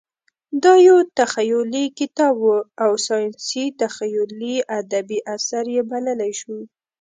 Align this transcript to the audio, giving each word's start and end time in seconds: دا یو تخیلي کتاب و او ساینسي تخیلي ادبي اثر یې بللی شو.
دا 0.63 0.73
یو 0.87 0.97
تخیلي 1.19 1.85
کتاب 1.99 2.35
و 2.41 2.49
او 2.83 2.91
ساینسي 3.07 3.65
تخیلي 3.81 4.55
ادبي 4.79 5.19
اثر 5.35 5.63
یې 5.75 5.81
بللی 5.89 6.31
شو. 6.39 6.57